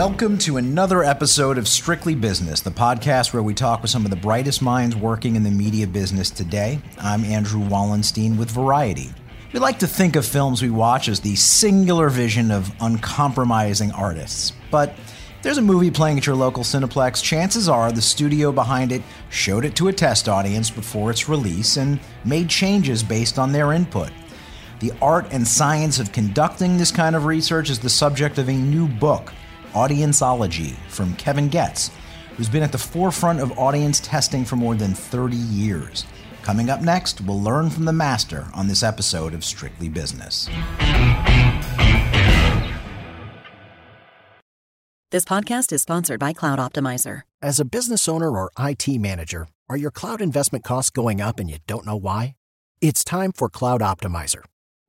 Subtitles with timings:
[0.00, 4.10] Welcome to another episode of Strictly Business, the podcast where we talk with some of
[4.10, 6.80] the brightest minds working in the media business today.
[6.96, 9.10] I'm Andrew Wallenstein with Variety.
[9.52, 14.54] We like to think of films we watch as the singular vision of uncompromising artists.
[14.70, 14.94] But
[15.42, 19.66] there's a movie playing at your local Cineplex, chances are the studio behind it showed
[19.66, 24.10] it to a test audience before its release and made changes based on their input.
[24.78, 28.54] The art and science of conducting this kind of research is the subject of a
[28.54, 29.34] new book,
[29.72, 31.90] Audienceology, from Kevin Goetz,
[32.36, 36.04] who's been at the forefront of audience testing for more than 30 years.
[36.42, 40.48] Coming up next, we'll learn from the master on this episode of Strictly Business.
[45.10, 47.22] This podcast is sponsored by Cloud Optimizer.
[47.42, 51.50] As a business owner or IT manager, are your cloud investment costs going up and
[51.50, 52.36] you don't know why?
[52.80, 54.42] It's time for Cloud Optimizer.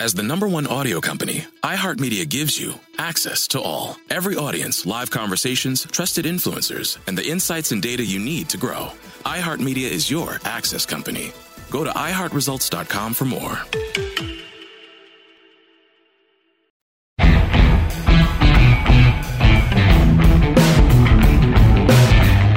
[0.00, 3.98] As the number one audio company, iHeartMedia gives you access to all.
[4.08, 8.92] Every audience, live conversations, trusted influencers, and the insights and data you need to grow.
[9.26, 11.32] iHeartMedia is your access company.
[11.68, 13.60] Go to iHeartResults.com for more.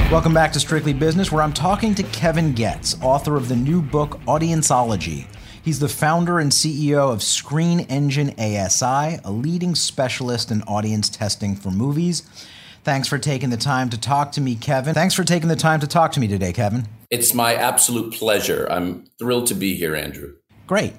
[0.10, 3.82] Welcome back to Strictly Business, where I'm talking to Kevin Goetz, author of the new
[3.82, 5.26] book Audienceology.
[5.64, 11.56] He's the founder and CEO of Screen Engine ASI, a leading specialist in audience testing
[11.56, 12.24] for movies.
[12.84, 14.94] Thanks for taking the time to talk to me, Kevin.
[14.94, 16.86] Thanks for taking the time to talk to me today, Kevin.
[17.10, 18.68] It's my absolute pleasure.
[18.70, 20.34] I'm thrilled to be here, Andrew.
[20.68, 20.96] Great.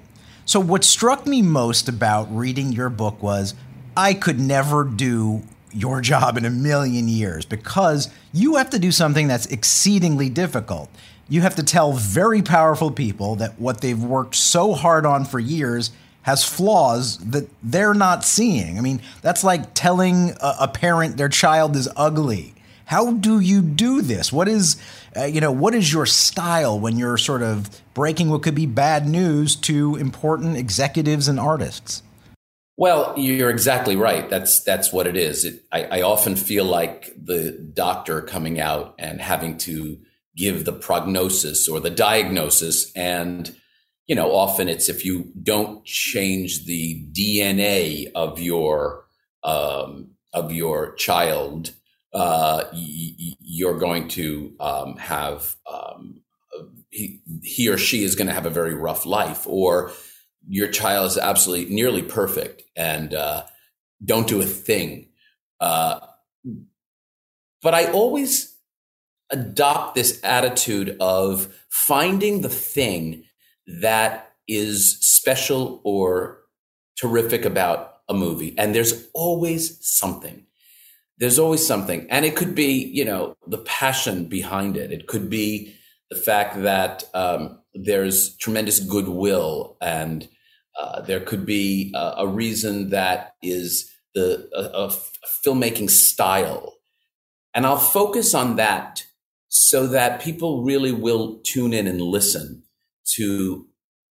[0.46, 3.54] So, what struck me most about reading your book was
[3.98, 5.42] I could never do
[5.74, 10.88] your job in a million years because you have to do something that's exceedingly difficult.
[11.28, 15.38] You have to tell very powerful people that what they've worked so hard on for
[15.38, 15.90] years
[16.22, 18.78] has flaws that they're not seeing.
[18.78, 22.54] I mean, that's like telling a, a parent their child is ugly.
[22.86, 24.32] How do you do this?
[24.32, 24.76] What is,
[25.16, 28.66] uh, you know, what is your style when you're sort of breaking what could be
[28.66, 32.02] bad news to important executives and artists?
[32.76, 34.28] Well, you're exactly right.
[34.28, 35.44] That's that's what it is.
[35.44, 39.98] It, I, I often feel like the doctor coming out and having to
[40.36, 43.54] give the prognosis or the diagnosis, and
[44.06, 49.06] you know, often it's if you don't change the DNA of your
[49.42, 51.70] um, of your child,
[52.12, 56.20] uh, y- you're going to um, have um,
[56.90, 59.90] he, he or she is going to have a very rough life, or
[60.48, 63.44] your child is absolutely nearly perfect and uh,
[64.04, 65.08] don't do a thing.
[65.60, 66.00] Uh,
[67.62, 68.53] but I always
[69.30, 73.24] adopt this attitude of finding the thing
[73.80, 76.40] that is special or
[76.98, 78.54] terrific about a movie.
[78.58, 80.46] And there's always something.
[81.18, 82.06] There's always something.
[82.10, 84.92] And it could be, you know, the passion behind it.
[84.92, 85.74] It could be
[86.10, 90.28] the fact that um, there's tremendous goodwill and
[90.78, 94.92] uh, there could be a, a, reason that is the a, a
[95.44, 96.74] filmmaking style,
[97.54, 99.04] and I'll focus on that
[99.54, 102.64] so that people really will tune in and listen
[103.14, 103.64] to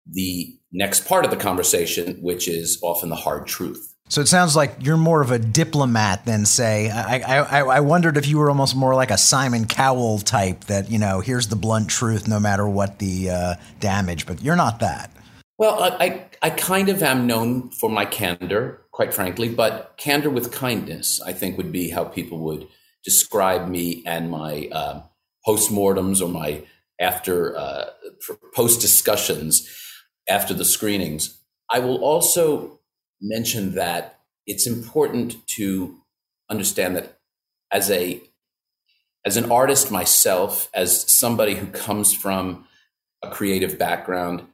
[0.06, 3.96] the next part of the conversation, which is often the hard truth.
[4.08, 6.92] So it sounds like you're more of a diplomat than say.
[6.92, 10.92] I, I, I wondered if you were almost more like a Simon Cowell type that
[10.92, 14.80] you know here's the blunt truth no matter what the uh, damage, but you're not
[14.82, 15.10] that.
[15.58, 20.52] Well, I, I kind of am known for my candor, quite frankly, but candor with
[20.52, 22.68] kindness, I think, would be how people would
[23.04, 25.02] describe me and my uh,
[25.48, 26.64] postmortems or my
[27.00, 27.86] after uh,
[28.54, 29.68] post discussions
[30.30, 31.40] after the screenings.
[31.70, 32.80] I will also
[33.22, 35.98] mention that it's important to
[36.50, 37.18] understand that
[37.72, 38.22] as a
[39.24, 42.66] as an artist myself, as somebody who comes from
[43.22, 44.48] a creative background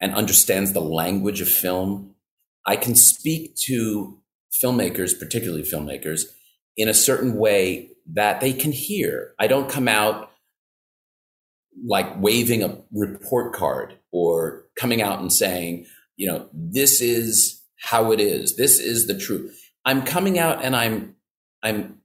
[0.00, 2.14] and understands the language of film,
[2.66, 4.18] I can speak to
[4.62, 6.22] filmmakers, particularly filmmakers,
[6.78, 9.34] in a certain way that they can hear.
[9.38, 10.30] I don't come out
[11.86, 15.86] like waving a report card or coming out and saying,
[16.16, 18.56] you know, this is how it is.
[18.56, 19.56] This is the truth.
[19.84, 21.16] I'm coming out and I'm
[21.62, 22.00] I'm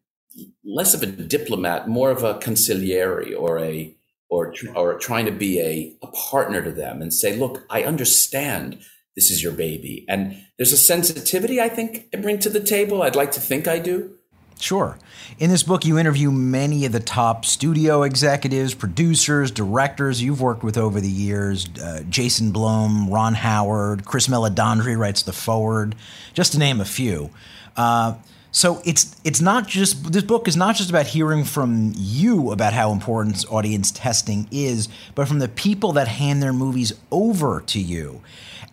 [0.64, 3.96] less of a diplomat, more of a consigliere or a
[4.30, 8.80] or or trying to be a, a partner to them and say, look, I understand
[9.16, 10.06] this is your baby.
[10.10, 13.02] And there's a sensitivity I think I bring to the table.
[13.02, 14.15] I'd like to think I do.
[14.60, 14.98] Sure.
[15.38, 20.64] In this book, you interview many of the top studio executives, producers, directors you've worked
[20.64, 25.96] with over the years uh, Jason Blum, Ron Howard, Chris Meledandri writes the foreword,
[26.34, 27.32] just to name a few.
[27.76, 28.16] Uh,
[28.52, 32.72] so it's it's not just this book is not just about hearing from you about
[32.72, 37.82] how important audience testing is, but from the people that hand their movies over to
[37.82, 38.22] you.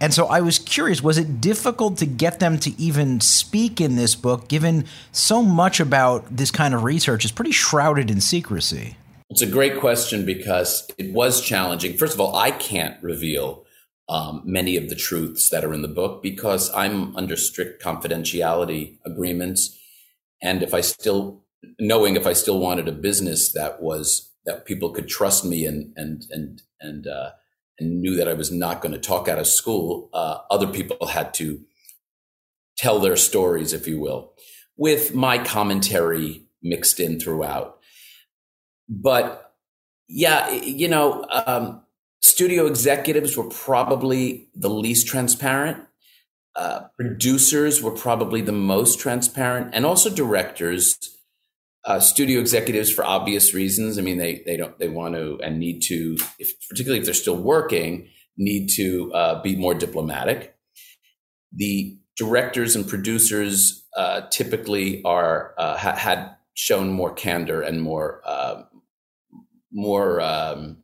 [0.03, 3.95] And so I was curious, was it difficult to get them to even speak in
[3.95, 8.97] this book, given so much about this kind of research is pretty shrouded in secrecy?
[9.31, 11.97] It's a great question because it was challenging.
[11.97, 13.65] First of all, I can't reveal
[14.09, 18.99] um, many of the truths that are in the book because I'm under strict confidentiality
[19.07, 19.79] agreements.
[20.43, 21.45] And if I still,
[21.79, 25.93] knowing if I still wanted a business that was, that people could trust me and,
[25.95, 27.31] and, and, and, uh,
[27.79, 31.07] and knew that I was not going to talk out of school, uh, other people
[31.07, 31.61] had to
[32.77, 34.33] tell their stories, if you will,
[34.77, 37.79] with my commentary mixed in throughout.
[38.89, 39.55] But
[40.09, 41.83] yeah, you know, um,
[42.21, 45.79] studio executives were probably the least transparent.
[46.55, 50.99] Uh, producers were probably the most transparent, and also directors
[51.85, 53.99] uh, studio executives for obvious reasons.
[53.99, 57.15] I mean, they they don't they want to and need to, if, particularly if they're
[57.15, 60.55] still working, need to uh, be more diplomatic.
[61.53, 68.23] The directors and producers uh, typically are uh, ha- had shown more candor and more
[68.25, 68.67] um,
[69.73, 70.79] more um,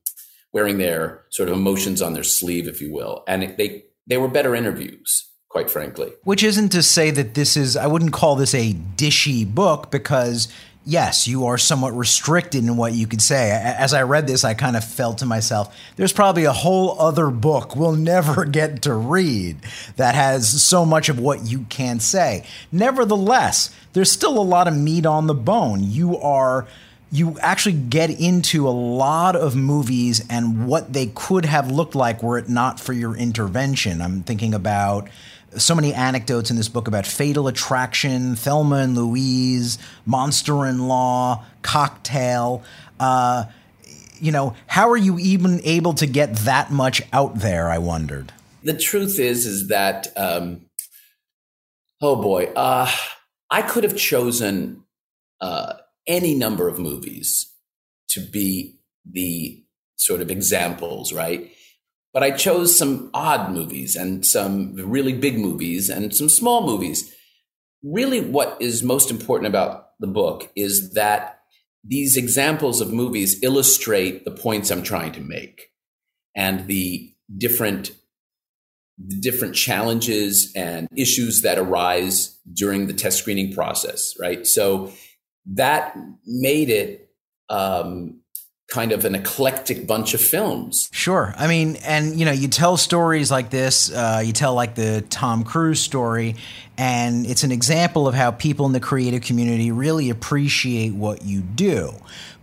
[0.52, 4.28] wearing their sort of emotions on their sleeve, if you will, and they they were
[4.28, 6.12] better interviews quite frankly.
[6.24, 10.48] Which isn't to say that this is, I wouldn't call this a dishy book because
[10.88, 13.50] yes, you are somewhat restricted in what you could say.
[13.50, 17.28] As I read this, I kind of felt to myself, there's probably a whole other
[17.28, 19.58] book we'll never get to read
[19.96, 22.44] that has so much of what you can say.
[22.72, 25.80] Nevertheless, there's still a lot of meat on the bone.
[25.82, 26.66] You are
[27.10, 32.22] you actually get into a lot of movies and what they could have looked like
[32.22, 34.02] were it not for your intervention.
[34.02, 35.08] I'm thinking about
[35.56, 41.44] so many anecdotes in this book about Fatal Attraction, Thelma and Louise, Monster in Law,
[41.62, 42.62] Cocktail.
[43.00, 43.44] Uh,
[44.20, 47.70] you know, how are you even able to get that much out there?
[47.70, 48.32] I wondered.
[48.62, 50.62] The truth is, is that, um,
[52.00, 52.90] oh boy, uh,
[53.50, 54.84] I could have chosen
[55.40, 55.74] uh,
[56.06, 57.54] any number of movies
[58.10, 58.80] to be
[59.10, 59.62] the
[59.96, 61.52] sort of examples, right?
[62.12, 67.14] But I chose some odd movies and some really big movies and some small movies.
[67.82, 71.40] Really, what is most important about the book is that
[71.84, 75.70] these examples of movies illustrate the points I'm trying to make
[76.34, 77.92] and the different
[78.98, 84.44] the different challenges and issues that arise during the test screening process, right?
[84.44, 84.92] So
[85.46, 85.96] that
[86.26, 87.10] made it
[87.48, 88.17] um,
[88.68, 90.90] kind of an eclectic bunch of films.
[90.92, 91.34] Sure.
[91.38, 95.02] I mean, and you know, you tell stories like this, uh, you tell like the
[95.08, 96.36] Tom Cruise story,
[96.76, 101.40] and it's an example of how people in the creative community really appreciate what you
[101.40, 101.94] do.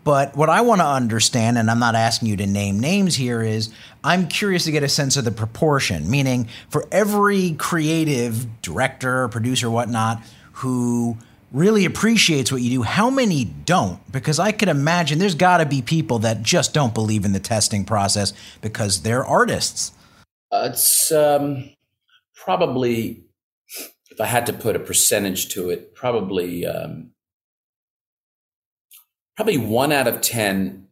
[0.03, 3.41] But what I want to understand, and I'm not asking you to name names here,
[3.41, 3.71] is
[4.03, 9.69] I'm curious to get a sense of the proportion, meaning for every creative director, producer,
[9.69, 10.21] whatnot,
[10.53, 11.17] who
[11.55, 13.99] really appreciates what you do, how many don't?
[14.11, 17.39] Because I could imagine there's got to be people that just don't believe in the
[17.39, 19.93] testing process because they're artists.
[20.51, 21.69] Uh, it's um,
[22.35, 23.23] probably,
[24.11, 27.11] if I had to put a percentage to it, probably um,
[29.37, 30.87] probably one out of ten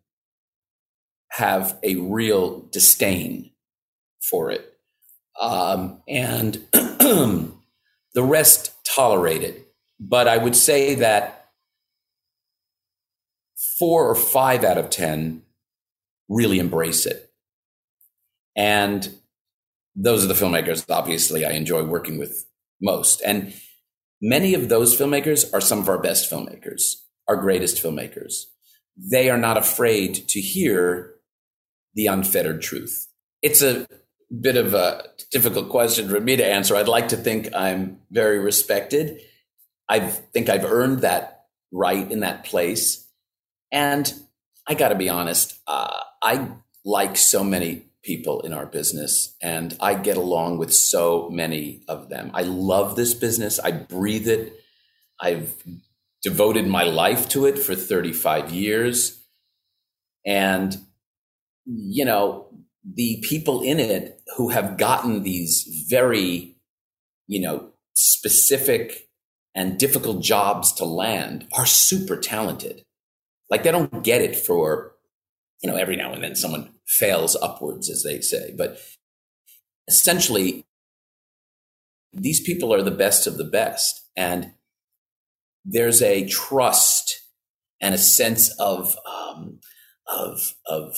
[1.31, 3.51] have a real disdain
[4.29, 4.73] for it.
[5.39, 7.51] um, and the
[8.15, 9.72] rest tolerate it.
[9.99, 11.43] But I would say that
[13.77, 15.41] four or five out of 10
[16.29, 17.31] really embrace it.
[18.55, 19.15] And
[19.95, 22.45] those are the filmmakers, obviously, I enjoy working with
[22.81, 23.21] most.
[23.21, 23.53] And
[24.21, 26.95] many of those filmmakers are some of our best filmmakers,
[27.27, 28.45] our greatest filmmakers.
[28.97, 31.15] They are not afraid to hear
[31.95, 33.07] the unfettered truth.
[33.41, 33.87] It's a
[34.41, 36.75] bit of a difficult question for me to answer.
[36.75, 39.21] I'd like to think I'm very respected.
[39.89, 43.07] I think I've earned that right in that place.
[43.71, 44.11] And
[44.67, 46.49] I got to be honest, uh, I
[46.85, 52.09] like so many people in our business and I get along with so many of
[52.09, 52.31] them.
[52.33, 53.59] I love this business.
[53.59, 54.59] I breathe it.
[55.19, 55.55] I've
[56.21, 59.21] devoted my life to it for 35 years.
[60.25, 60.77] And,
[61.65, 62.47] you know,
[62.85, 66.57] the people in it who have gotten these very,
[67.27, 69.09] you know, specific
[69.55, 72.83] and difficult jobs to land are super talented.
[73.49, 74.93] Like they don't get it for,
[75.61, 78.53] you know, every now and then someone fails upwards, as they say.
[78.57, 78.79] But
[79.87, 80.65] essentially,
[82.11, 84.07] these people are the best of the best.
[84.15, 84.53] And
[85.65, 87.21] there's a trust
[87.79, 89.59] and a sense of, um,
[90.07, 90.95] of, of,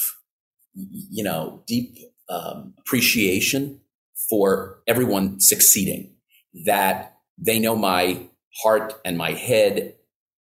[0.73, 1.97] you know, deep
[2.29, 3.81] um, appreciation
[4.29, 6.15] for everyone succeeding,
[6.65, 8.27] that they know my
[8.63, 9.95] heart and my head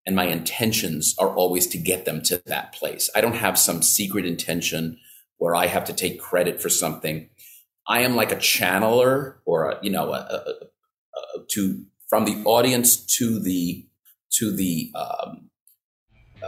[0.06, 3.10] and my intentions are always to get them to that place.
[3.16, 5.00] I don't have some secret intention
[5.38, 7.30] where I have to take credit for something.
[7.88, 10.38] I am like a channeler or a, you know, a, a,
[11.38, 13.86] a, to from the audience to the
[14.34, 15.50] to the um,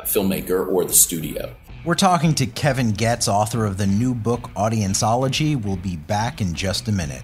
[0.04, 1.56] filmmaker or the studio.
[1.86, 5.62] We're talking to Kevin Goetz, author of the new book Audienceology.
[5.62, 7.24] We'll be back in just a minute.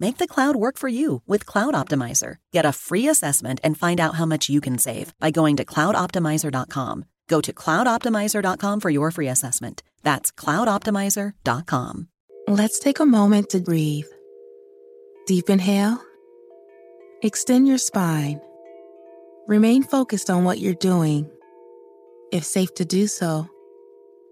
[0.00, 2.36] Make the cloud work for you with Cloud Optimizer.
[2.52, 5.64] Get a free assessment and find out how much you can save by going to
[5.64, 7.04] cloudoptimizer.com.
[7.28, 9.82] Go to cloudoptimizer.com for your free assessment.
[10.02, 12.08] That's cloudoptimizer.com.
[12.48, 14.06] Let's take a moment to breathe.
[15.26, 16.02] Deep inhale.
[17.22, 18.40] Extend your spine.
[19.46, 21.30] Remain focused on what you're doing.
[22.32, 23.48] If safe to do so,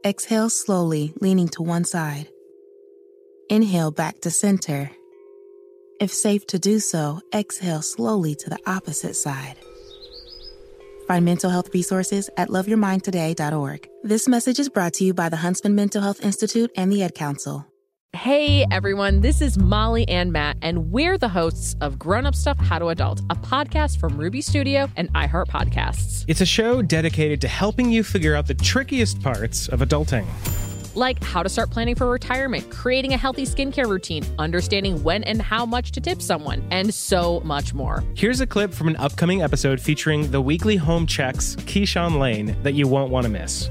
[0.04, 2.28] exhale slowly, leaning to one side.
[3.48, 4.90] Inhale back to center.
[6.02, 9.54] If safe to do so, exhale slowly to the opposite side.
[11.06, 13.88] Find mental health resources at loveyourmindtoday.org.
[14.02, 17.14] This message is brought to you by the Huntsman Mental Health Institute and the Ad
[17.14, 17.68] Council.
[18.14, 22.58] Hey everyone, this is Molly and Matt, and we're the hosts of Grown Up Stuff
[22.58, 26.24] How to Adult, a podcast from Ruby Studio and iHeart Podcasts.
[26.26, 30.26] It's a show dedicated to helping you figure out the trickiest parts of adulting.
[30.94, 35.40] Like how to start planning for retirement, creating a healthy skincare routine, understanding when and
[35.40, 38.04] how much to tip someone, and so much more.
[38.14, 42.74] Here's a clip from an upcoming episode featuring the weekly home checks, Keyshawn Lane, that
[42.74, 43.70] you won't want to miss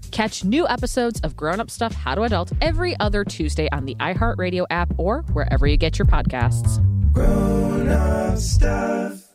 [0.11, 3.95] Catch new episodes of Grown Up Stuff How to Adult every other Tuesday on the
[3.95, 6.79] iHeartRadio app or wherever you get your podcasts.
[7.13, 9.29] Grown Up Stuff.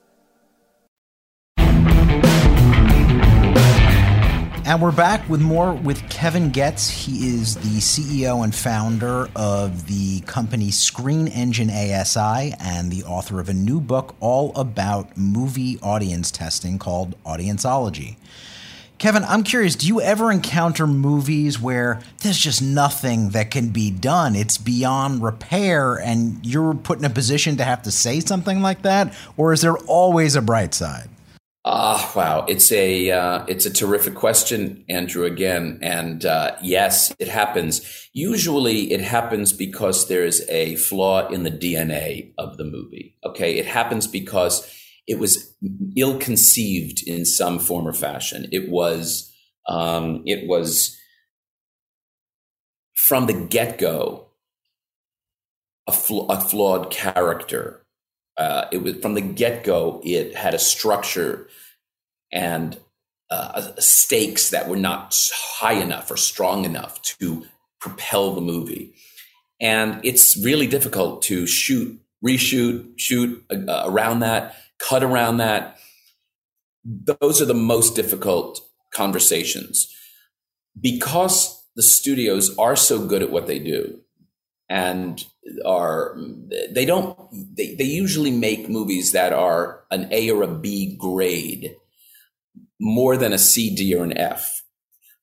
[4.68, 6.90] And we're back with more with Kevin Goetz.
[6.90, 13.40] He is the CEO and founder of the company Screen Engine ASI and the author
[13.40, 18.16] of a new book all about movie audience testing called Audienceology.
[18.98, 23.90] Kevin, I'm curious, do you ever encounter movies where there's just nothing that can be
[23.90, 24.34] done?
[24.34, 28.82] It's beyond repair and you're put in a position to have to say something like
[28.82, 29.14] that?
[29.36, 31.10] Or is there always a bright side?
[31.68, 32.46] Ah, wow!
[32.46, 35.24] It's a uh, it's a terrific question, Andrew.
[35.24, 38.08] Again, and uh, yes, it happens.
[38.12, 43.16] Usually, it happens because there is a flaw in the DNA of the movie.
[43.24, 44.64] Okay, it happens because
[45.06, 45.54] it was
[45.96, 48.46] ill conceived in some form or fashion.
[48.52, 49.32] It was
[49.68, 50.96] um, it was
[52.94, 54.26] from the get go
[55.86, 57.86] a, fl- a flawed character
[58.36, 60.00] uh, it was from the get go.
[60.04, 61.48] It had a structure
[62.32, 62.78] and
[63.30, 67.46] uh, stakes that were not high enough or strong enough to
[67.80, 68.94] propel the movie.
[69.60, 75.78] And it's really difficult to shoot, reshoot, shoot uh, around that, cut around that.
[76.84, 78.60] Those are the most difficult
[78.94, 79.92] conversations.
[80.78, 84.00] Because the studios are so good at what they do
[84.68, 85.24] and
[85.64, 86.18] are
[86.70, 91.76] they don't they, they usually make movies that are an a or a b grade
[92.80, 94.62] more than a c d or an f.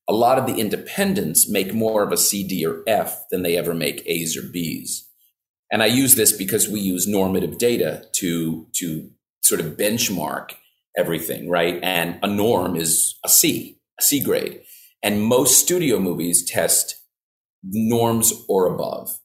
[0.07, 3.57] A lot of the independents make more of a c d or f than they
[3.57, 5.09] ever make a's or b's.
[5.71, 9.09] And i use this because we use normative data to to
[9.43, 10.51] sort of benchmark
[10.97, 14.61] everything right and a norm is a c a c grade
[15.01, 16.95] and most studio movies test
[17.63, 19.19] norms or above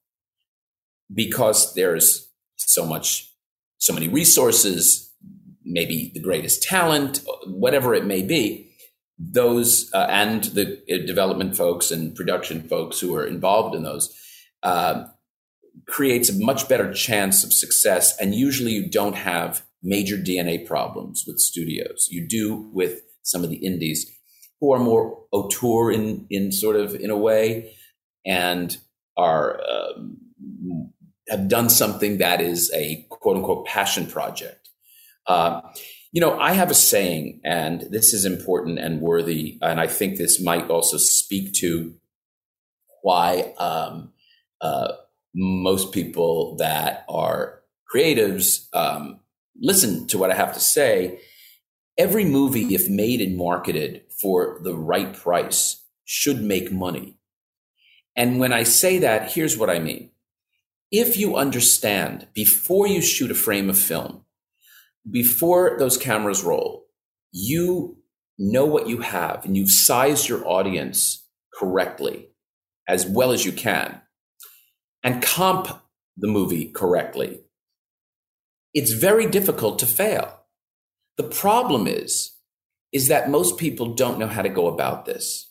[1.12, 3.32] because there's so much,
[3.78, 5.12] so many resources,
[5.64, 8.70] maybe the greatest talent, whatever it may be,
[9.18, 14.14] those uh, and the uh, development folks and production folks who are involved in those
[14.62, 15.04] uh,
[15.88, 18.16] creates a much better chance of success.
[18.18, 22.08] And usually you don't have major DNA problems with studios.
[22.10, 24.10] You do with some of the indies
[24.60, 27.74] who are more auteur in, in sort of in a way
[28.26, 28.76] and
[29.16, 30.18] are um,
[31.28, 34.68] have done something that is a quote unquote passion project.
[35.26, 35.60] Uh,
[36.10, 40.16] you know, I have a saying, and this is important and worthy, and I think
[40.16, 41.94] this might also speak to
[43.02, 44.12] why um,
[44.60, 44.92] uh,
[45.34, 47.60] most people that are
[47.94, 49.20] creatives um,
[49.60, 51.20] listen to what I have to say.
[51.96, 57.18] Every movie, if made and marketed for the right price, should make money.
[58.16, 60.10] And when I say that, here's what I mean
[60.90, 64.24] if you understand before you shoot a frame of film,
[65.10, 66.86] before those cameras roll,
[67.32, 67.98] you
[68.38, 72.28] know what you have and you've sized your audience correctly
[72.86, 74.00] as well as you can
[75.02, 75.68] and comp
[76.16, 77.40] the movie correctly,
[78.74, 80.40] it's very difficult to fail.
[81.16, 82.36] The problem is,
[82.92, 85.48] is that most people don't know how to go about this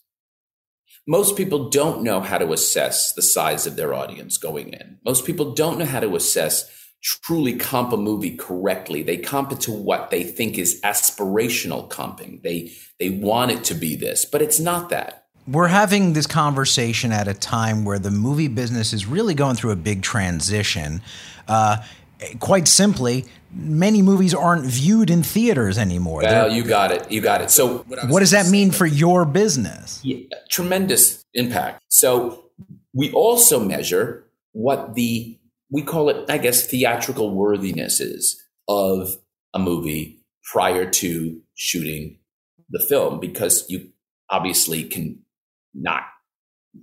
[1.08, 5.00] most people don't know how to assess the size of their audience going in.
[5.06, 6.70] Most people don't know how to assess
[7.02, 9.04] truly comp a movie correctly.
[9.04, 12.44] They comp it to what they think is aspirational comping.
[12.44, 15.26] They they want it to be this, but it's not that.
[15.48, 19.72] We're having this conversation at a time where the movie business is really going through
[19.72, 21.02] a big transition.
[21.48, 21.78] Uh,
[22.40, 26.22] quite simply, many movies aren't viewed in theaters anymore.
[26.24, 27.12] Well, They're, you got it.
[27.12, 27.52] You got it.
[27.52, 30.00] So, what, what does that mean for your business?
[30.04, 31.82] Yeah, tremendous impact.
[31.90, 32.46] So,
[32.94, 35.38] we also measure what the
[35.70, 39.18] we call it, I guess, theatrical worthiness is of
[39.54, 42.20] a movie prior to shooting
[42.70, 43.90] the film, because you
[44.30, 45.20] obviously can
[45.74, 46.04] not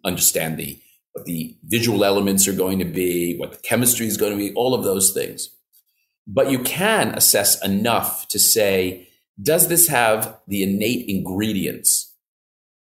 [0.04, 0.80] understand the
[1.14, 4.52] what the visual elements are going to be, what the chemistry is going to be,
[4.54, 5.48] all of those things.
[6.26, 9.08] But you can assess enough to say,
[9.40, 12.14] does this have the innate ingredients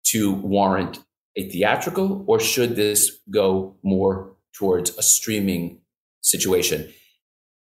[0.09, 1.03] to warrant
[1.37, 5.81] a theatrical, or should this go more towards a streaming
[6.21, 6.93] situation?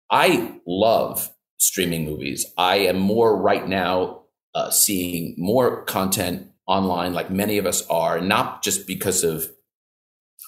[0.09, 2.45] I love streaming movies.
[2.57, 4.23] I am more right now
[4.55, 9.51] uh, seeing more content online, like many of us are, not just because of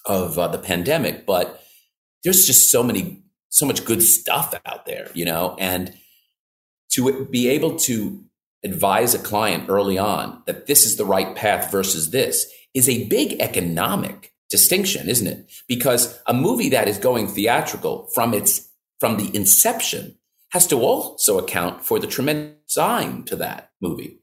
[0.05, 1.63] of uh, the pandemic, but
[2.23, 5.93] there's just so many so much good stuff out there, you know, and
[6.89, 8.23] to be able to
[8.63, 13.07] advise a client early on that this is the right path versus this is a
[13.07, 15.51] big economic distinction, isn't it?
[15.67, 20.17] Because a movie that is going theatrical from its from the inception
[20.51, 24.19] has to also account for the tremendous sign to that movie.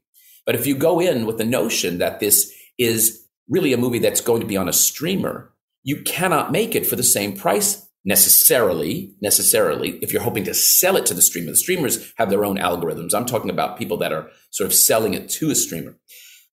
[0.46, 4.20] But if you go in with the notion that this is really a movie that's
[4.20, 9.14] going to be on a streamer, you cannot make it for the same price necessarily,
[9.20, 11.50] necessarily, if you're hoping to sell it to the streamer.
[11.50, 13.14] The streamers have their own algorithms.
[13.14, 15.96] I'm talking about people that are sort of selling it to a streamer.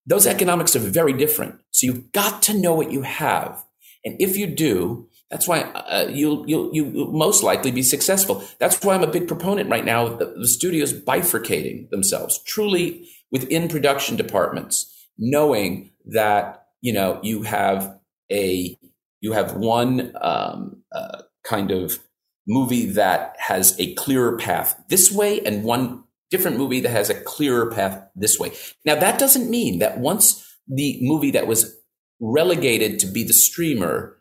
[0.06, 1.60] Those economics are very different.
[1.70, 3.64] So you've got to know what you have.
[4.04, 8.42] And if you do, that's why uh, you'll, you'll, you'll most likely be successful.
[8.58, 13.06] That's why I'm a big proponent right now of the, the studios bifurcating themselves truly
[13.30, 17.98] within production departments, knowing that, you know, you have
[18.32, 18.78] a,
[19.20, 21.98] you have one um, uh, kind of
[22.46, 27.20] movie that has a clearer path this way and one different movie that has a
[27.20, 28.52] clearer path this way.
[28.84, 31.76] Now, that doesn't mean that once the movie that was
[32.20, 34.18] relegated to be the streamer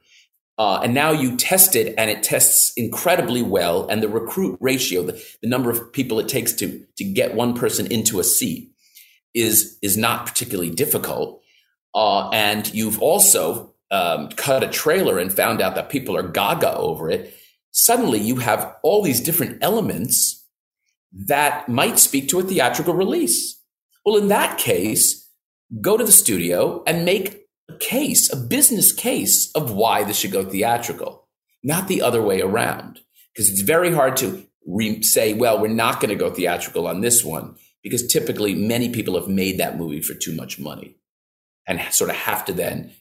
[0.58, 3.88] uh, and now you test it and it tests incredibly well.
[3.88, 7.54] And the recruit ratio, the, the number of people it takes to, to get one
[7.54, 8.72] person into a seat
[9.36, 11.42] is, is not particularly difficult.
[11.94, 16.76] Uh, and you've also um, cut a trailer and found out that people are gaga
[16.76, 17.34] over it.
[17.71, 20.45] Suddenly you have all these different elements
[21.13, 23.62] that might speak to a theatrical release.
[24.06, 25.30] Well, in that case,
[25.82, 30.32] go to the studio and make a case, a business case of why this should
[30.32, 31.28] go theatrical,
[31.63, 33.00] not the other way around.
[33.34, 37.02] Because it's very hard to re- say, well, we're not going to go theatrical on
[37.02, 40.95] this one, because typically many people have made that movie for too much money
[41.68, 42.92] and sort of have to then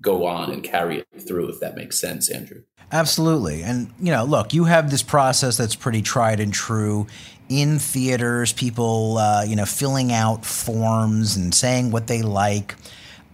[0.00, 2.62] go on and carry it through, if that makes sense, Andrew.
[2.90, 3.62] Absolutely.
[3.62, 7.06] And, you know, look, you have this process that's pretty tried and true
[7.48, 12.74] in theaters, people, uh, you know, filling out forms and saying what they like.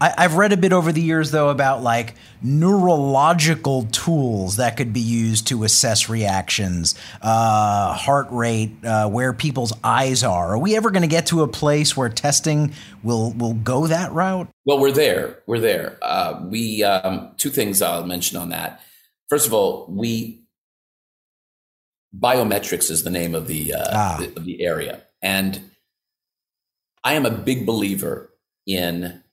[0.00, 4.92] I, have read a bit over the years, though, about like neurological tools that could
[4.92, 10.54] be used to assess reactions, uh, heart rate, uh, where people's eyes are.
[10.54, 14.12] Are we ever going to get to a place where testing will will go that
[14.12, 14.48] route?
[14.64, 15.42] Well, we're there.
[15.46, 15.98] We're there.
[16.02, 18.80] Uh, we um, two things I'll mention on that.
[19.28, 20.42] First of all, we
[22.18, 24.16] biometrics is the name of the, uh, ah.
[24.20, 25.70] the of the area, and
[27.02, 28.30] I am a big believer
[28.66, 29.23] in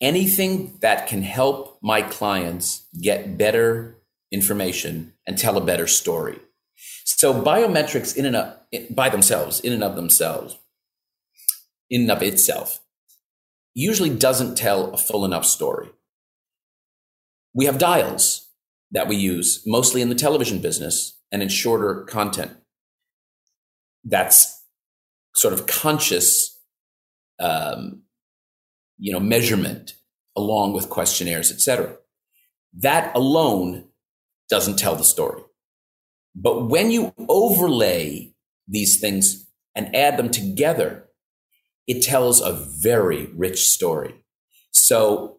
[0.00, 3.96] anything that can help my clients get better
[4.32, 6.38] information and tell a better story.
[7.04, 8.56] So biometrics in and of,
[8.90, 10.58] by themselves, in and of themselves,
[11.88, 12.80] in and of itself,
[13.74, 15.90] usually doesn't tell a full enough story.
[17.54, 18.48] We have dials
[18.90, 22.52] that we use mostly in the television business and in shorter content.
[24.04, 24.62] That's
[25.34, 26.58] sort of conscious
[27.38, 28.02] um,
[28.98, 29.94] you know, measurement
[30.36, 31.96] along with questionnaires, et cetera.
[32.74, 33.88] That alone
[34.50, 35.42] doesn't tell the story.
[36.34, 38.34] But when you overlay
[38.68, 41.08] these things and add them together,
[41.86, 44.14] it tells a very rich story.
[44.72, 45.38] So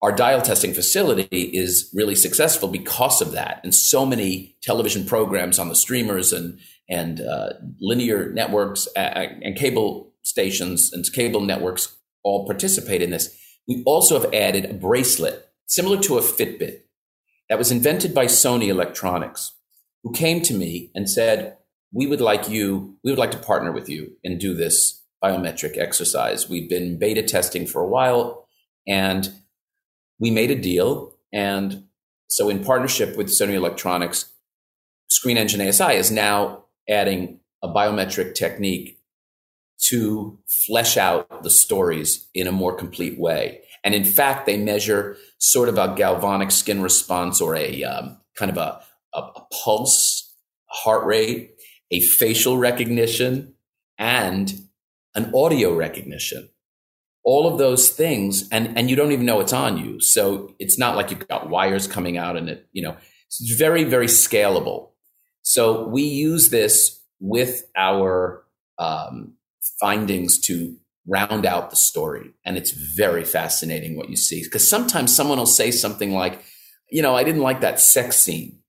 [0.00, 3.60] our dial testing facility is really successful because of that.
[3.64, 10.14] And so many television programs on the streamers and, and uh, linear networks and cable
[10.22, 13.36] stations and cable networks all participate in this.
[13.66, 16.80] We also have added a bracelet similar to a Fitbit
[17.48, 19.52] that was invented by Sony Electronics,
[20.02, 21.56] who came to me and said,
[21.92, 25.76] We would like you, we would like to partner with you and do this biometric
[25.78, 26.48] exercise.
[26.48, 28.46] We've been beta testing for a while
[28.86, 29.30] and
[30.18, 31.14] we made a deal.
[31.32, 31.84] And
[32.28, 34.32] so, in partnership with Sony Electronics,
[35.08, 38.97] Screen Engine ASI is now adding a biometric technique
[39.86, 43.60] to flesh out the stories in a more complete way.
[43.84, 48.50] And in fact, they measure sort of a galvanic skin response or a um, kind
[48.50, 48.80] of a,
[49.14, 50.34] a, a pulse,
[50.66, 51.52] heart rate,
[51.90, 53.54] a facial recognition,
[53.98, 54.60] and
[55.14, 56.48] an audio recognition.
[57.24, 60.00] All of those things, and, and you don't even know it's on you.
[60.00, 63.84] So it's not like you've got wires coming out and it, you know, it's very,
[63.84, 64.90] very scalable.
[65.42, 68.44] So we use this with our
[68.78, 69.34] um,
[69.80, 70.76] findings to
[71.06, 72.34] round out the story.
[72.44, 74.42] And it's very fascinating what you see.
[74.42, 76.44] Because sometimes someone will say something like,
[76.90, 78.60] you know, I didn't like that sex scene.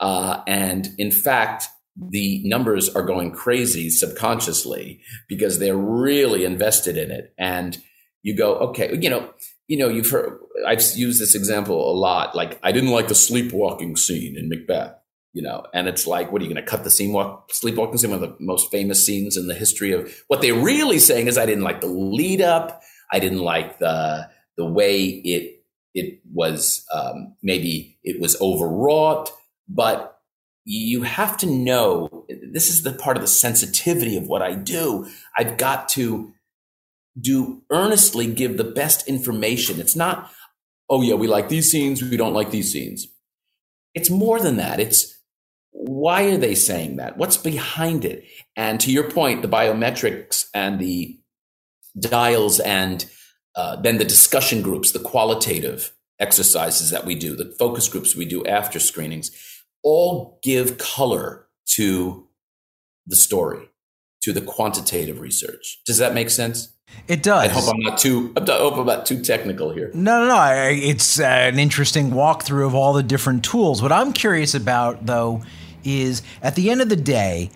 [0.00, 7.10] Uh, and in fact, the numbers are going crazy subconsciously because they're really invested in
[7.10, 7.34] it.
[7.36, 7.76] And
[8.22, 9.32] you go, okay, you know,
[9.66, 12.34] you know, you've heard, I've used this example a lot.
[12.34, 14.94] Like, I didn't like the sleepwalking scene in Macbeth
[15.38, 17.96] you know, and it's like, what are you going to cut the scene walk, sleepwalking
[17.96, 21.28] scene, one of the most famous scenes in the history of what they're really saying
[21.28, 22.82] is I didn't like the lead up.
[23.12, 25.62] I didn't like the, the way it,
[25.94, 29.30] it was, um, maybe it was overwrought,
[29.68, 30.18] but
[30.64, 35.06] you have to know this is the part of the sensitivity of what I do.
[35.36, 36.32] I've got to
[37.20, 39.78] do earnestly give the best information.
[39.78, 40.32] It's not,
[40.90, 43.06] oh yeah, we like these scenes, we don't like these scenes.
[43.94, 44.80] It's more than that.
[44.80, 45.17] It's
[45.80, 47.16] why are they saying that?
[47.16, 48.24] What's behind it?
[48.56, 51.20] And to your point, the biometrics and the
[51.98, 53.06] dials and
[53.54, 58.24] uh, then the discussion groups, the qualitative exercises that we do, the focus groups we
[58.24, 59.30] do after screenings,
[59.84, 62.26] all give color to
[63.06, 63.68] the story,
[64.22, 65.80] to the quantitative research.
[65.86, 66.72] Does that make sense?
[67.06, 67.44] It does.
[67.44, 68.32] I hope I'm not too.
[68.36, 69.92] I hope I'm not too technical here.
[69.94, 70.68] No, no, no.
[70.72, 73.80] It's uh, an interesting walkthrough of all the different tools.
[73.80, 75.42] What I'm curious about, though,
[75.84, 77.50] is at the end of the day,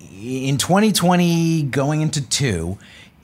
[0.00, 2.78] in 2020, going into two,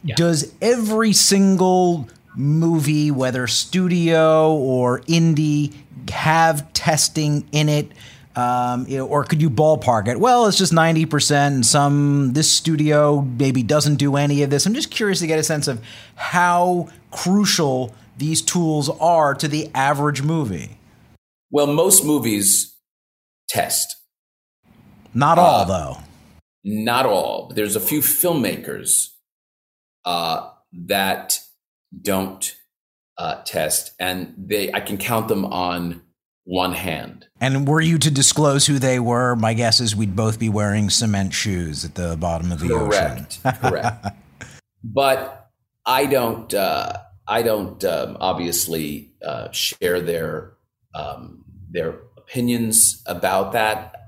[0.05, 0.15] yeah.
[0.15, 5.75] does every single movie, whether studio or indie,
[6.11, 7.93] have testing in it?
[8.35, 10.19] Um, or could you ballpark it?
[10.19, 14.65] Well, it's just 90%, and some, this studio maybe doesn't do any of this.
[14.65, 15.83] I'm just curious to get a sense of
[16.15, 20.79] how crucial these tools are to the average movie.
[21.51, 22.75] Well, most movies
[23.49, 23.97] test.
[25.15, 25.97] Not all, uh, though.
[26.65, 27.53] Not all.
[27.55, 29.09] There's a few filmmakers
[30.05, 30.51] uh,
[30.87, 31.39] that
[32.01, 32.55] don't
[33.19, 36.03] uh, test, and they I can count them on
[36.45, 37.27] one hand.
[37.41, 40.91] And were you to disclose who they were, my guess is we'd both be wearing
[40.91, 43.59] cement shoes at the bottom of the correct, ocean.
[43.61, 44.07] correct.
[44.85, 45.49] But
[45.87, 46.53] I don't.
[46.53, 46.99] Uh,
[47.29, 50.55] I don't um, obviously uh, share their
[50.95, 54.02] um, their opinions about that.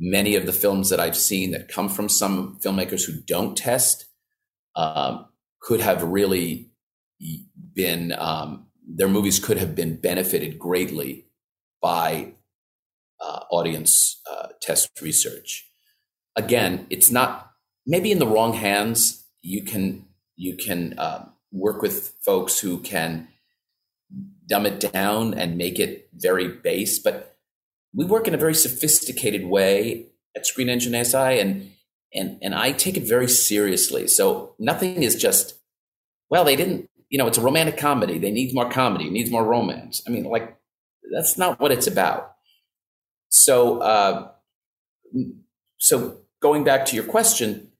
[0.00, 4.06] Many of the films that I've seen that come from some filmmakers who don't test
[4.76, 5.26] um,
[5.60, 6.70] could have really
[7.74, 11.26] been um, their movies could have been benefited greatly
[11.82, 12.34] by
[13.20, 15.68] uh, audience uh, test research.
[16.36, 17.50] Again, it's not
[17.86, 19.26] maybe in the wrong hands.
[19.42, 20.06] You can
[20.36, 23.28] you can uh, work with folks who can
[24.46, 27.37] dumb it down and make it very base, but
[27.98, 30.06] we work in a very sophisticated way
[30.36, 31.72] at Screen Engine SI, and
[32.14, 34.06] and and I take it very seriously.
[34.06, 35.58] So nothing is just
[36.30, 36.88] well, they didn't.
[37.10, 38.18] You know, it's a romantic comedy.
[38.18, 39.10] They need more comedy.
[39.10, 40.00] Needs more romance.
[40.06, 40.56] I mean, like
[41.12, 42.34] that's not what it's about.
[43.30, 44.30] So, uh,
[45.78, 47.72] so going back to your question,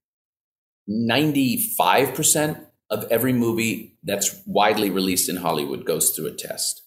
[0.88, 2.59] ninety-five percent
[2.90, 6.83] of every movie that's widely released in Hollywood goes through a test,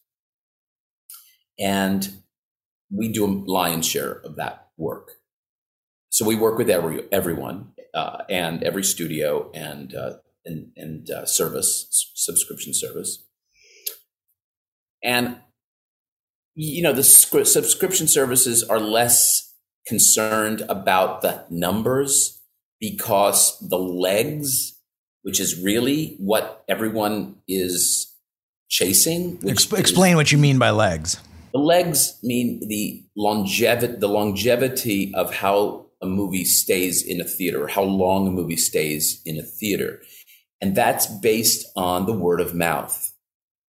[1.57, 2.20] and
[2.93, 5.11] we do a lion's share of that work.
[6.09, 11.25] So we work with every everyone uh, and every studio and uh, and, and uh,
[11.25, 13.23] service subscription service,
[15.03, 15.37] and
[16.53, 19.53] you know the subscription services are less
[19.87, 22.41] concerned about the numbers
[22.79, 24.77] because the legs,
[25.21, 28.13] which is really what everyone is
[28.69, 29.39] chasing.
[29.47, 31.17] explain is, what you mean by legs.
[31.53, 37.67] The legs mean the longevity, the longevity of how a movie stays in a theater,
[37.67, 40.01] how long a movie stays in a theater.
[40.59, 43.11] And that's based on the word of mouth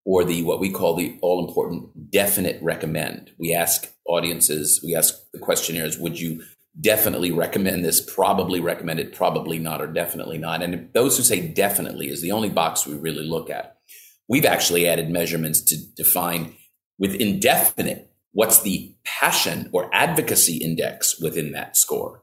[0.05, 3.33] or the what we call the all important definite recommend.
[3.38, 6.42] We ask audiences, we ask the questionnaires, would you
[6.81, 10.62] definitely recommend this, probably recommend it, probably not, or definitely not?
[10.62, 13.77] And those who say definitely is the only box we really look at.
[14.29, 16.55] We've actually added measurements to define
[16.98, 22.22] with indefinite what's the passion or advocacy index within that score,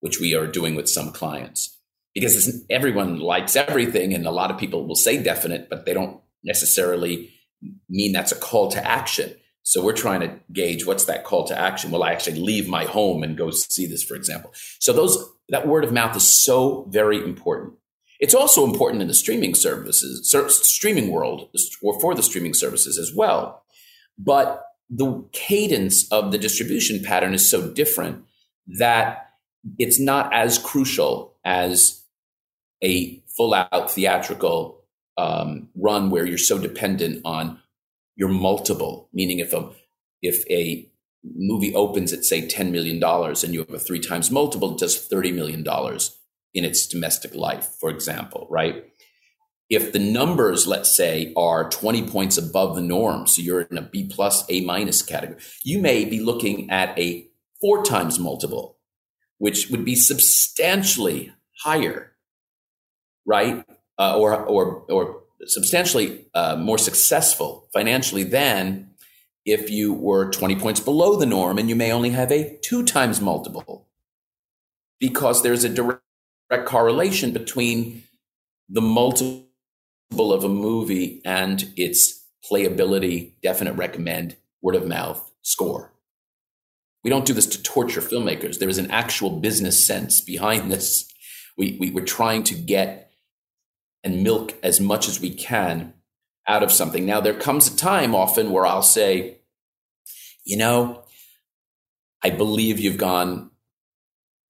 [0.00, 1.78] which we are doing with some clients.
[2.14, 6.20] Because everyone likes everything, and a lot of people will say definite, but they don't
[6.44, 7.30] necessarily
[7.88, 9.34] mean that's a call to action.
[9.62, 11.90] So we're trying to gauge what's that call to action.
[11.90, 14.52] Will I actually leave my home and go see this, for example?
[14.80, 17.74] So those that word of mouth is so very important.
[18.20, 20.30] It's also important in the streaming services,
[20.64, 21.48] streaming world,
[21.82, 23.61] or for the streaming services as well.
[24.18, 28.24] But the cadence of the distribution pattern is so different
[28.78, 29.30] that
[29.78, 32.02] it's not as crucial as
[32.82, 34.82] a full out theatrical
[35.16, 37.58] um, run where you're so dependent on
[38.16, 39.08] your multiple.
[39.12, 39.70] Meaning, if a
[40.20, 40.88] if a
[41.24, 44.78] movie opens at say ten million dollars and you have a three times multiple, it
[44.78, 46.18] does thirty million dollars
[46.54, 48.91] in its domestic life, for example, right?
[49.72, 53.82] If the numbers, let's say, are 20 points above the norm, so you're in a
[53.82, 57.26] B plus, A minus category, you may be looking at a
[57.58, 58.76] four times multiple,
[59.38, 61.32] which would be substantially
[61.62, 62.12] higher,
[63.24, 63.64] right?
[63.98, 68.90] Uh, or, or, or substantially uh, more successful financially than
[69.46, 72.84] if you were 20 points below the norm and you may only have a two
[72.84, 73.88] times multiple
[75.00, 76.02] because there's a direct
[76.66, 78.02] correlation between
[78.68, 79.46] the multiple
[80.20, 85.92] of a movie and its playability, definite recommend, word of mouth, score.
[87.04, 88.58] We don't do this to torture filmmakers.
[88.58, 91.12] There is an actual business sense behind this.
[91.56, 93.10] We, we, we're trying to get
[94.04, 95.94] and milk as much as we can
[96.46, 97.06] out of something.
[97.06, 99.38] Now, there comes a time often where I'll say,
[100.44, 101.04] you know,
[102.22, 103.50] I believe you've gone,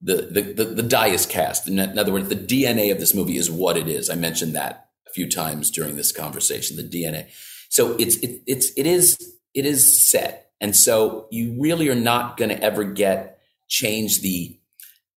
[0.01, 1.67] the, the, the, the die is cast.
[1.67, 4.09] In, other words, the DNA of this movie is what it is.
[4.09, 4.82] I mentioned that
[5.13, 7.29] few times during this conversation, the DNA.
[7.69, 9.17] So it's, it, it's, it is,
[9.53, 10.51] it is set.
[10.59, 14.59] And so you really are not going to ever get change the,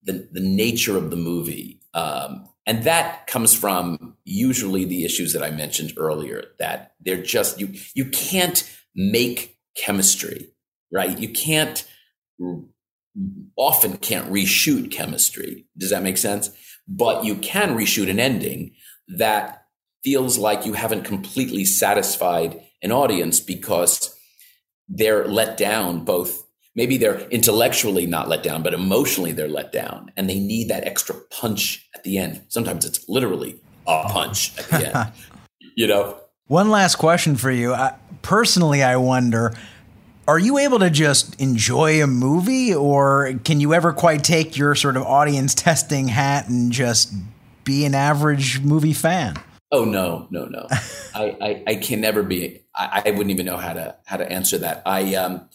[0.03, 1.81] the, the nature of the movie.
[1.93, 7.59] Um, and that comes from usually the issues that I mentioned earlier that they're just,
[7.59, 8.63] you, you can't
[8.95, 10.49] make chemistry,
[10.91, 11.17] right?
[11.17, 11.85] You can't,
[13.55, 15.65] often can't reshoot chemistry.
[15.77, 16.49] Does that make sense?
[16.87, 18.75] But you can reshoot an ending
[19.07, 19.64] that
[20.05, 24.15] feels like you haven't completely satisfied an audience because
[24.87, 30.11] they're let down both maybe they're intellectually not let down, but emotionally they're let down
[30.15, 32.41] and they need that extra punch at the end.
[32.49, 35.11] Sometimes it's literally a punch at the end,
[35.75, 36.19] you know?
[36.47, 37.73] One last question for you.
[37.73, 39.55] I, personally, I wonder
[40.27, 44.73] are you able to just enjoy a movie or can you ever quite take your
[44.73, 47.13] sort of audience testing hat and just
[47.63, 49.35] be an average movie fan?
[49.71, 50.67] Oh no, no, no!
[51.15, 52.61] I, I, I can never be.
[52.75, 54.83] I, I wouldn't even know how to how to answer that.
[54.85, 55.49] I um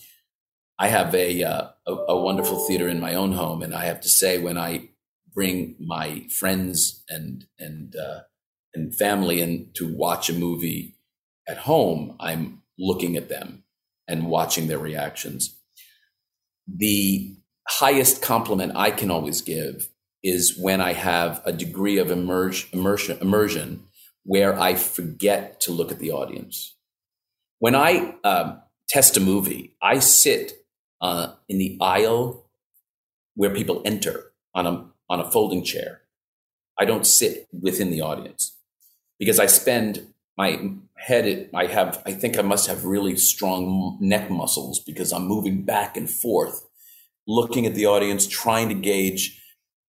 [0.81, 4.01] I have a, uh, a, a wonderful theater in my own home, and I have
[4.01, 4.89] to say, when I
[5.33, 8.21] bring my friends and and uh,
[8.75, 10.97] and family in to watch a movie
[11.47, 13.65] at home, I'm looking at them
[14.09, 15.57] and watching their reactions.
[16.67, 17.37] The
[17.69, 19.91] highest compliment I can always give
[20.23, 23.85] is when I have a degree of immersion, immersion, immersion
[24.31, 26.77] where I forget to look at the audience.
[27.59, 30.53] When I um, test a movie, I sit
[31.01, 32.47] uh, in the aisle
[33.35, 36.03] where people enter on a on a folding chair.
[36.79, 38.57] I don't sit within the audience
[39.19, 40.07] because I spend
[40.39, 41.51] my head.
[41.53, 42.01] I have.
[42.07, 46.69] I think I must have really strong neck muscles because I'm moving back and forth,
[47.27, 49.43] looking at the audience, trying to gauge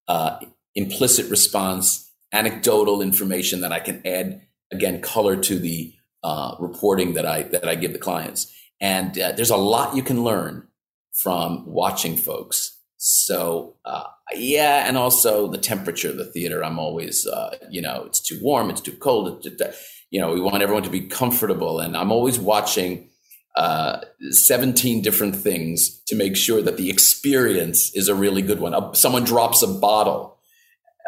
[0.08, 0.40] uh,
[0.74, 4.42] implicit response, anecdotal information that I can add
[4.72, 8.54] again color to the uh, reporting that I that I give the clients.
[8.80, 10.68] And uh, there's a lot you can learn
[11.22, 12.78] from watching folks.
[12.98, 16.64] So uh, yeah, and also the temperature of the theater.
[16.64, 19.46] I'm always, uh, you know, it's too warm, it's too cold.
[19.46, 23.10] It's, you know, we want everyone to be comfortable, and I'm always watching
[23.58, 28.96] uh, 17 different things to make sure that the experience is a really good one.
[28.96, 30.38] Someone drops a bottle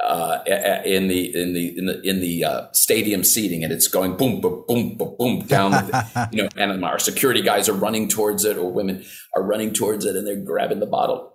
[0.03, 0.43] uh,
[0.85, 4.41] in the in the in the in the uh, stadium seating, and it's going boom,
[4.41, 5.71] boom, boom, boom, boom down.
[5.71, 9.73] The, you know, and our security guys are running towards it, or women are running
[9.73, 11.33] towards it, and they're grabbing the bottle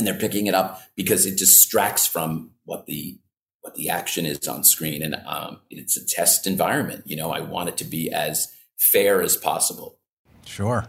[0.00, 3.18] and they're picking it up because it distracts from what the
[3.60, 7.02] what the action is on screen, and um, it's a test environment.
[7.04, 9.98] You know, I want it to be as fair as possible.
[10.46, 10.86] Sure.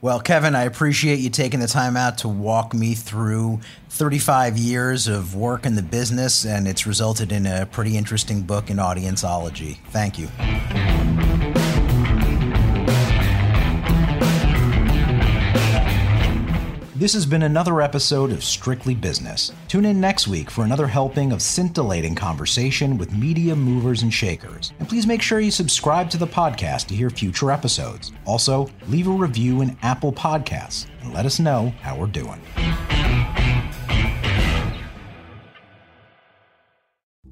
[0.00, 3.58] Well, Kevin, I appreciate you taking the time out to walk me through
[3.90, 8.70] 35 years of work in the business, and it's resulted in a pretty interesting book
[8.70, 9.78] in audienceology.
[9.90, 10.28] Thank you.
[16.98, 19.52] This has been another episode of Strictly Business.
[19.68, 24.72] Tune in next week for another helping of scintillating conversation with media movers and shakers.
[24.80, 28.10] And please make sure you subscribe to the podcast to hear future episodes.
[28.24, 32.42] Also, leave a review in Apple Podcasts and let us know how we're doing.